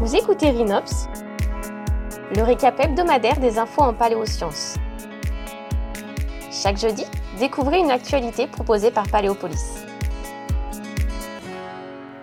[0.00, 1.08] Vous écoutez Rhinops,
[2.36, 4.76] le récap hebdomadaire des infos en paléosciences.
[6.52, 7.02] Chaque jeudi,
[7.40, 9.82] découvrez une actualité proposée par Paléopolis.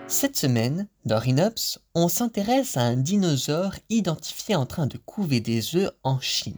[0.08, 5.76] Cette semaine, dans Rhinops, on s'intéresse à un dinosaure identifié en train de couver des
[5.76, 6.56] œufs en Chine.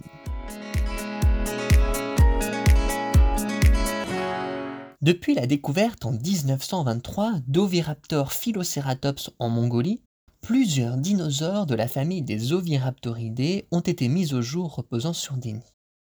[5.01, 10.01] Depuis la découverte en 1923 d'Oviraptor Philoceratops en Mongolie,
[10.47, 15.51] plusieurs dinosaures de la famille des Oviraptoridae ont été mis au jour reposant sur des
[15.51, 15.73] nids.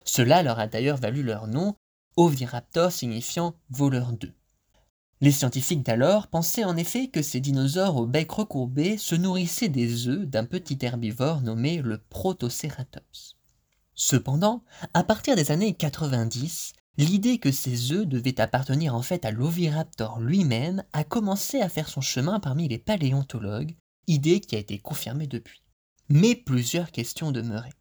[0.05, 1.77] Cela leur a d'ailleurs valu leur nom,
[2.19, 4.35] Oviraptor signifiant voleur d'œufs.
[5.23, 10.09] Les scientifiques d'alors pensaient en effet que ces dinosaures au bec recourbé se nourrissaient des
[10.09, 13.39] œufs d'un petit herbivore nommé le Protoceratops.
[13.95, 19.31] Cependant, à partir des années 90, L'idée que ces œufs devaient appartenir en fait à
[19.31, 23.77] l'oviraptor lui-même a commencé à faire son chemin parmi les paléontologues,
[24.09, 25.63] idée qui a été confirmée depuis.
[26.09, 27.73] Mais plusieurs questions demeuraient.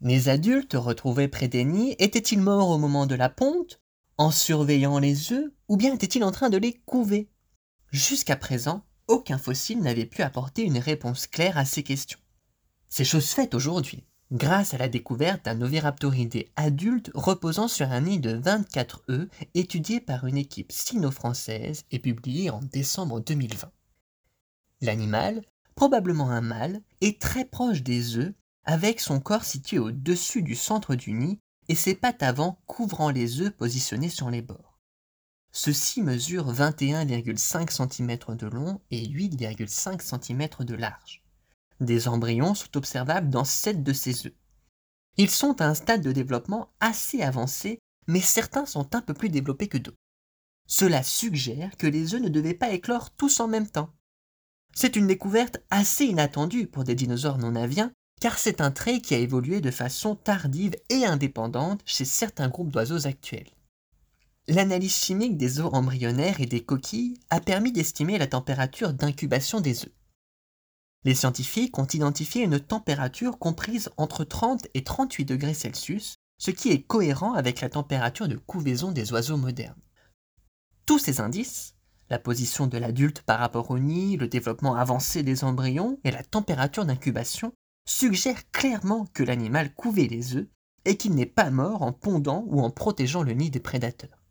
[0.00, 3.80] Les adultes retrouvés près des nids étaient-ils morts au moment de la ponte,
[4.18, 7.30] en surveillant les œufs, ou bien étaient-ils en train de les couver?
[7.90, 12.20] Jusqu'à présent, aucun fossile n'avait pu apporter une réponse claire à ces questions.
[12.88, 18.18] C'est chose faite aujourd'hui grâce à la découverte d'un Oviraptoridé adulte reposant sur un nid
[18.18, 23.70] de 24 œufs étudié par une équipe sino-française et publié en décembre 2020.
[24.80, 25.42] L'animal,
[25.74, 30.94] probablement un mâle, est très proche des œufs avec son corps situé au-dessus du centre
[30.94, 34.80] du nid et ses pattes avant couvrant les œufs positionnés sur les bords.
[35.52, 41.22] Ceux-ci mesurent 21,5 cm de long et 8,5 cm de large.
[41.80, 44.34] Des embryons sont observables dans sept de ces œufs.
[45.16, 49.28] Ils sont à un stade de développement assez avancé, mais certains sont un peu plus
[49.28, 49.96] développés que d'autres.
[50.66, 53.94] Cela suggère que les œufs ne devaient pas éclore tous en même temps.
[54.74, 59.14] C'est une découverte assez inattendue pour des dinosaures non aviens, car c'est un trait qui
[59.14, 63.50] a évolué de façon tardive et indépendante chez certains groupes d'oiseaux actuels.
[64.46, 69.84] L'analyse chimique des os embryonnaires et des coquilles a permis d'estimer la température d'incubation des
[69.84, 69.92] œufs.
[71.04, 76.70] Les scientifiques ont identifié une température comprise entre 30 et 38 degrés Celsius, ce qui
[76.70, 79.80] est cohérent avec la température de couvaison des oiseaux modernes.
[80.86, 81.74] Tous ces indices,
[82.10, 86.22] la position de l'adulte par rapport au nid, le développement avancé des embryons et la
[86.22, 87.52] température d'incubation,
[87.86, 90.46] suggèrent clairement que l'animal couvait les œufs
[90.84, 94.22] et qu'il n'est pas mort en pondant ou en protégeant le nid des prédateurs.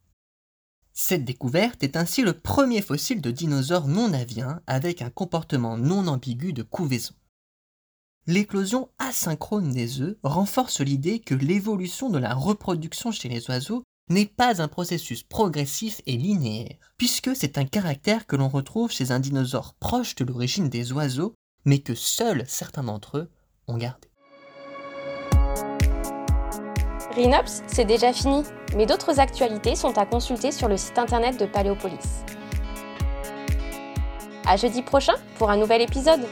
[0.93, 6.07] Cette découverte est ainsi le premier fossile de dinosaure non avien avec un comportement non
[6.07, 7.15] ambigu de couvaison.
[8.27, 14.25] L'éclosion asynchrone des œufs renforce l'idée que l'évolution de la reproduction chez les oiseaux n'est
[14.25, 19.19] pas un processus progressif et linéaire, puisque c'est un caractère que l'on retrouve chez un
[19.19, 23.31] dinosaure proche de l'origine des oiseaux, mais que seuls certains d'entre eux
[23.67, 24.07] ont gardé.
[27.15, 28.43] Rhinops, c'est déjà fini,
[28.75, 32.23] mais d'autres actualités sont à consulter sur le site internet de Paléopolis.
[34.45, 36.27] À jeudi prochain pour un nouvel épisode.